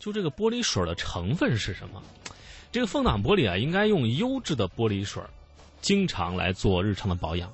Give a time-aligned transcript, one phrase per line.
[0.00, 2.02] 就这个玻璃水的成分是什么？
[2.72, 5.22] 这个风挡玻璃啊，应该用优质的玻璃水，
[5.80, 7.52] 经常来做日常的保养。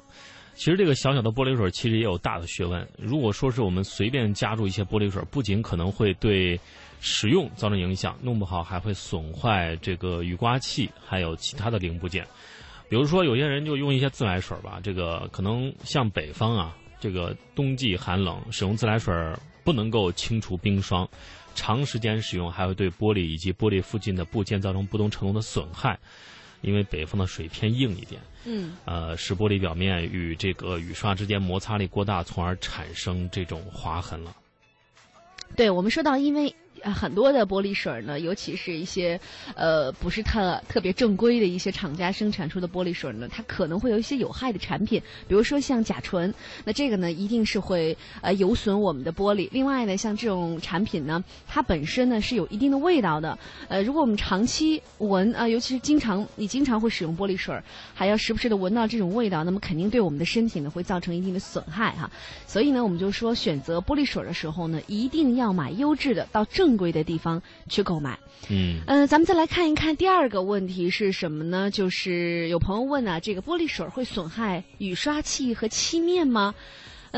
[0.54, 2.86] 其实这个小小的玻璃水其实也有大的学问。
[2.96, 6.58] 如果说是我们随便加入一些玻璃水，不仅可能会对
[7.00, 12.26] 使用造成影响，弄不好还会损坏这个雨刮器还有其他的零部件。
[12.88, 19.12] 比如说有些人就用一些自来水吧，这个可能像北方啊，这个冬季寒冷，使用自来水
[19.64, 21.08] 不能够清除冰霜。
[21.56, 25.98] 长时间使用还会对玻璃以及玻璃附近的部件造成不同程度的损害，
[26.60, 34.36] 因为北方的水偏硬一点，嗯，呃，使玻璃表面与这个雨刷之间摩擦力过大，从而产生这种划痕了。
[35.56, 36.54] 对，我们说到因为。
[36.82, 39.20] 很多的玻璃水呢，尤其是一些
[39.54, 46.32] 呃不是特特别正规的一些厂家生产出的玻璃水呢，它可能会有一些有害的产品，比如说像甲醇，
[46.64, 49.48] 那这个呢一定是会呃有损我们的玻璃。
[49.50, 53.38] 另外呢，像这种产品呢，它本身呢是有一定的味道的，
[53.68, 57.58] 呃，如果我们长期闻啊，尤其是经常你经常会使用玻璃水，
[57.94, 62.10] 还要时不时的闻到这种味道，那么肯定对我们的身体呢会造成一定的损害哈。
[62.46, 66.65] 所以呢，我们就说选择玻璃水的时候呢，一定要买优质的，到正。
[66.74, 71.70] 贵的地方去购买，嗯，呃，咱们再来看一看第二个问题是什么呢？
[71.70, 76.54] 就是有朋友问啊，这个玻璃水会损害雨刷器和漆面吗？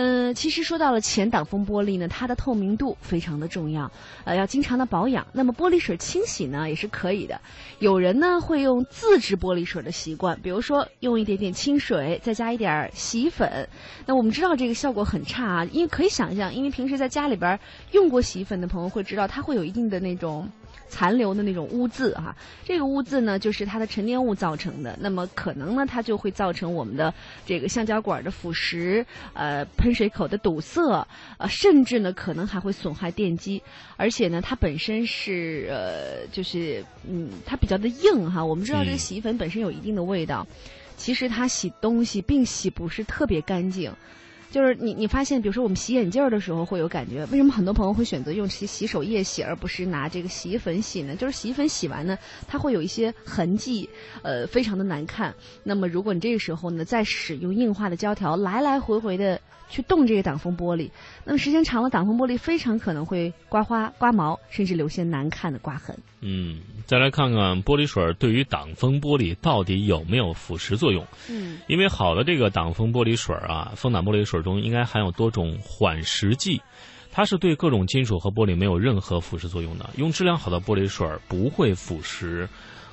[0.01, 3.91] 嗯，其实说到了前挡风玻璃呢，它的透明度非常的重要，
[4.23, 5.27] 呃，要经常的保养。
[5.33, 7.41] 那么玻璃水清洗呢也是可以的。
[7.81, 13.69] 有人呢会用自制玻璃水的习惯，比如说用一点点清水，再加一点洗衣粉。
[14.07, 17.59] 那我们知道这个效果很差啊，因为可以想象，因为平时在家里边
[17.91, 20.49] 用过洗衣粉的朋友会知道，它会有一定的那种。
[20.89, 24.97] 残留的那种污渍哈，这个污渍呢就是它的沉淀物造成的。
[25.01, 27.13] 那么可能呢，它就会造成我们的
[27.47, 33.63] 这个橡胶管的腐蚀，呃，喷水口的堵塞，呃，甚至呢可能还会损害电机。
[33.97, 38.45] 而且呢，它本身是呃，就是嗯，它比较的硬哈。
[38.45, 40.47] 我们知道这个洗衣粉本身有一定的味道，
[40.97, 43.93] 其实它洗东西并洗不是特别干净。
[44.51, 51.15] 就是你，你发现，比如说我们洗眼镜儿的时候会有感觉，为什么很多朋友会选择用洗洗手液洗，而不是拿这个洗衣粉洗呢？
[51.17, 52.17] 就是洗衣粉洗完呢，
[52.47, 53.89] 它会有一些痕迹，
[54.23, 55.35] 呃，非常的难看。
[55.63, 59.41] 那么如果你这个时候呢，再使用硬化的胶条来来回回的。
[59.69, 60.91] 去动这个挡风玻璃，
[61.25, 65.97] 那么时间长了，挡风玻璃非常可能会刮花、刮毛，甚至留下难看的刮痕。
[66.21, 71.07] 嗯，再来看看玻璃水对于挡风玻璃到底有没有腐蚀作用？
[71.29, 76.63] 嗯，因为好的这个挡风玻璃水啊，风挡玻璃水中应该含有多种缓蚀剂，
[77.13, 79.91] 它是对各种金属和玻璃没有任何腐蚀作用的。
[79.97, 82.49] 用质量好的玻璃水不会腐蚀，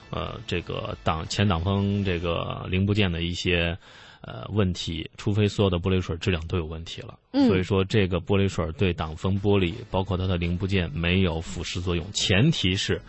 [0.09, 3.77] 呃，这个挡前挡风这个零部件的一些。
[4.27, 12.03] 呃，问题，除非所有的玻璃水质量都有问题了，所以说这个玻璃水对挡风玻璃，包括它的零部件没有腐蚀作用。
[12.11, 12.99] 前提是，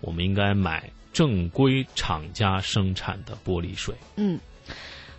[0.00, 3.94] 我们应该买正规厂家生产的玻璃水。
[4.16, 4.36] 嗯，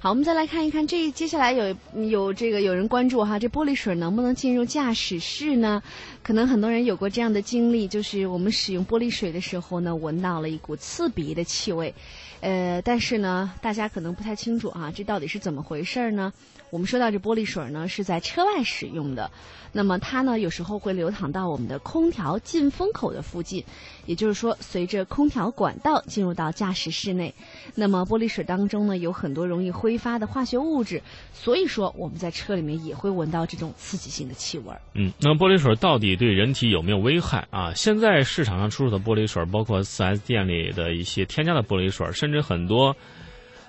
[0.05, 1.75] 好，我们再来看一看，这接下来有
[2.07, 5.81] 有这个有人关注哈，这玻璃水能不能进入驾驶室呢？
[6.21, 11.95] 可能很多人有过这样的经历，就是我们使用玻璃水的时候呢，闻到了一股刺鼻的气味。
[12.41, 16.31] 呃，但是呢，大家可能不太清楚啊，这到底是怎么回事儿呢？
[16.69, 19.31] 我们说到这玻璃水呢，是在车外使用的。
[19.71, 23.63] 那么它呢，有时候会流淌到我们的空调进风口的附近，
[24.05, 27.33] 也就是说，随着空调管道进入到驾驶室内。
[27.75, 31.01] 那么玻璃水当中呢，有很多容易挥发的化学物质，
[31.33, 34.73] 所以说我们在车里面也会闻到这种刺激性的气味。
[34.93, 37.73] 嗯，那玻璃水到底对人体有没有危害啊？
[37.73, 42.95] 现在市场上出售的玻璃水，包括四 S 店里的一些添加的玻璃水，甚至很多，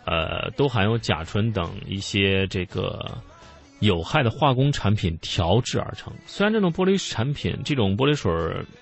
[0.04, 3.18] 呃，都含有甲醇等一些这个。
[3.80, 6.12] 有害的化工产品调制而成。
[6.26, 8.32] 虽然这种玻璃产品、这种玻璃水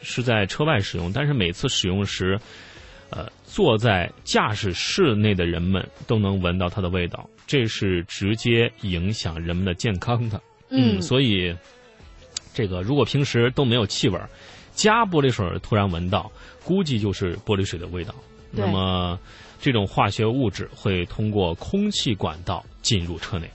[0.03, 2.39] 是在车外使用，但是每次使用时，
[3.11, 10.41] 呃，坐在驾驶室内的人们都能闻到它的味道，这是直接影响人们的健康的。
[10.71, 11.55] 嗯，所以
[12.53, 14.19] 这个如果平时都没有气味，
[14.75, 16.31] 加玻璃水突然闻到，
[16.65, 18.15] 估计就是玻璃水的味道。
[18.51, 19.19] 那么，
[19.61, 23.51] 这种化学物质会通过空气管道进入车内。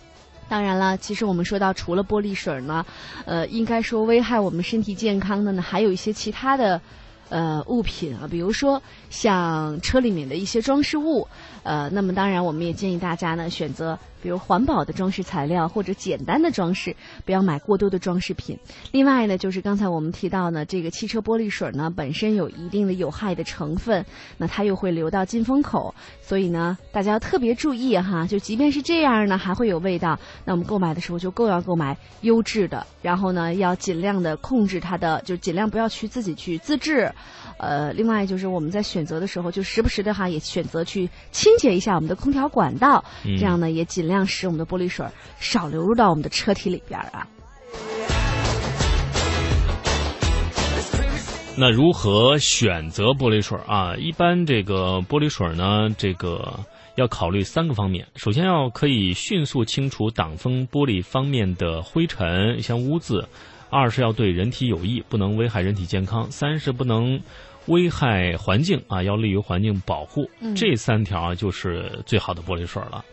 [0.50, 2.86] 当然了，其实我们说到除了玻璃水呢，
[3.26, 6.82] 呃，应该说危害我们身体健康的呢，还有一些其他的，
[7.30, 8.82] 呃，物品啊，比如说
[9.12, 11.28] 像车里面的一些装饰物，
[11.62, 16.96] 呃，那么当然我们也建议大家呢选择比如环保的装饰材料或者简单的装饰，
[17.26, 18.58] 不要买过多的装饰品。
[18.92, 24.06] 另外呢，就是刚才我们提到呢，这个汽车玻璃水呢本身有一定的有害的成分，
[24.38, 28.26] 那它又会流到进风口，所以呢，大家要特别注意哈。
[28.28, 37.12] 就即便是这样呢，还会有味道，那我们购买的时候就更要购买优质的，然后呢，要尽量的控制它的，就尽量不要去自己去自制。
[37.58, 45.06] 呃，另外就是我们在选择的时候，就时不时的哈也选择去清洁一下我们的空调管道，这样呢也尽量使我们的玻璃水
[45.40, 47.26] 少流入到我们的车体里边啊。
[51.56, 53.96] 那如何选择玻璃水啊？
[53.96, 56.60] 一般这个玻璃水呢，这个
[56.96, 58.08] 要考虑三个方面。
[58.16, 63.22] 首先要可以迅速清除挡风玻璃方面的灰尘，像污渍；
[63.70, 67.22] 二是要对人体有益，不能危害人体健康；三是不能。
[67.66, 73.06] 危害环境啊，要利于环境保护，这三条就是最好的玻璃水了。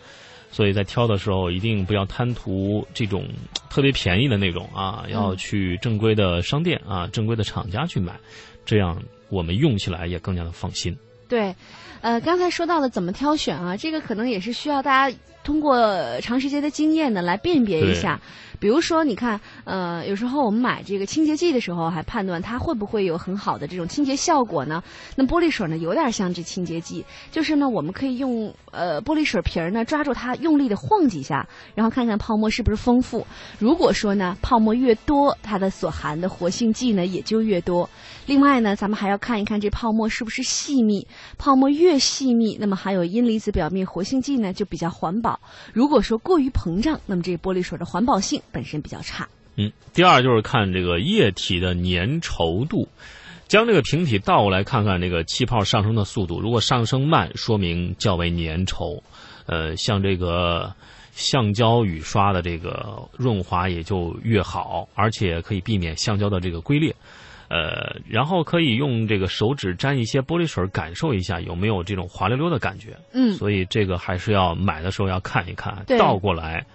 [0.50, 3.26] 所以在挑的时候，一定不要贪图这种
[3.68, 8.18] 特别便宜的那种啊，要去正规的商店啊，正规的厂家去买，
[8.64, 10.96] 这样我们用起来也更加的放心。
[11.28, 11.54] 对，
[12.00, 15.16] 呃，刚才说到的怎么挑选啊，这个可能也是需要大家
[15.46, 15.78] 通过
[16.20, 18.20] 长时间的经验呢来辨别一下。
[18.58, 24.82] 比如说，你看，呃，有时候我们买这个清洁剂的时候，还判断它会不会有很好的这种清洁效果呢？
[25.14, 33.26] 那玻璃水呢，有点像这清洁剂，就是呢，我们可以用呃玻璃水瓶儿呢抓住它，用力的晃几下，然后看看泡沫是不是丰富。
[33.58, 37.88] 如果说呢，泡沫越多，它的所含的活性剂呢也就越多。
[38.24, 41.06] 另外呢，咱们还要看一看这泡沫是不是细密，
[41.36, 45.35] 泡沫越细密，那么含有阴离子表面活性剂呢就比较环保。
[45.72, 48.42] 如果说过于膨胀，那么这玻璃水的环保性。
[48.52, 49.28] 本身比较差。
[49.56, 52.88] 嗯，第二就是看这个液体的粘稠度，
[53.46, 56.40] 将这个瓶体倒过来看看这个气泡上升的速度。
[56.40, 59.02] 如果上升慢，说明较为粘稠。
[59.46, 60.74] 呃，像这个
[61.12, 66.95] 橡胶雨刷的这个润滑也就越好，而且可以避免橡胶的这个龟裂。
[67.48, 72.96] 呃，然后可以用这个手指沾一些玻璃水，感受一下有没有这种滑溜溜的感觉。
[73.12, 76.66] 嗯，所以这个还是要买的时候要看一看，倒过来。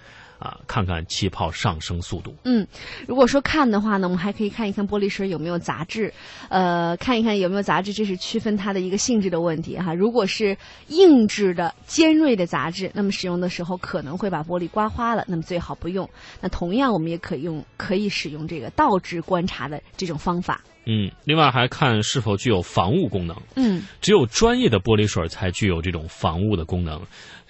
[0.42, 2.34] 啊，看看气泡上升速度。
[2.42, 2.66] 嗯，
[3.06, 6.12] 如果说看的话呢，我们还可以看一看玻璃水有没有杂质，
[6.48, 9.94] 呃，看一看有没有杂质，这是区分它的一个性质的问题哈。
[9.94, 10.56] 如果是
[10.88, 16.08] 硬质的、尖锐的杂质，那么使用的时候可能会把玻璃刮花了，那么最好不用。
[16.40, 20.60] 那同样，我们也可以用，可以使用这个倒置观察的这种方法。
[20.84, 23.36] 嗯，另外还看是否具有防雾功能。
[23.54, 27.00] 嗯，只有专业的玻璃水才具有这种防雾的功能。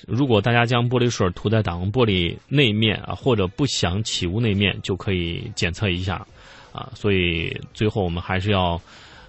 [0.06, 6.26] 如果大家将玻璃水涂在挡风玻璃内面啊，或者不想起雾那面，就可以检测一下
[6.72, 6.90] 啊。
[6.94, 8.78] 所以最后我们还是要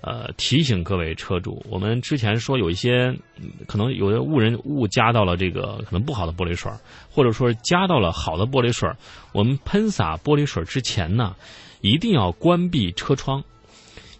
[0.01, 3.15] 呃提醒各位车主，我们之前说有一些
[3.67, 6.69] 可能有的误人误加到了这个可能不好的玻璃水，
[7.09, 8.89] 或者说加到了好的玻璃水，
[9.31, 11.35] 我们喷洒玻璃水之前呢，
[11.81, 13.43] 一定要关闭车窗。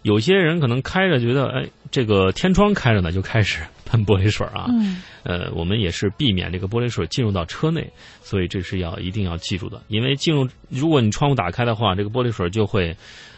[0.04, 4.66] 有些人可能开着觉得，哎，这个天窗开着呢，就开始喷玻璃水啊。
[4.68, 5.02] 嗯。
[5.22, 7.90] 呃，我们也是避免这个玻璃水进入到车内，
[8.20, 9.80] 所以这是要一定要记住的。
[9.88, 12.94] 因为进入，如果你窗户打开的话，这个玻璃水就会，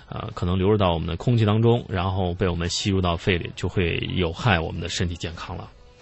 [0.09, 5.71] 呃，可能流入到我们的空气当中，然后被我们吸入到肺里，就会有害我们的身体健康了。